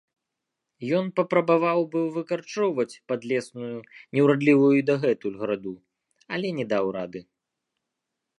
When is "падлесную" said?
3.11-3.69